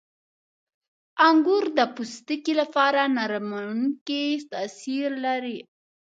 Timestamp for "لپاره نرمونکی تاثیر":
2.61-5.09